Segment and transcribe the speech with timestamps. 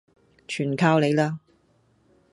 [0.79, 1.39] 靠晒你啦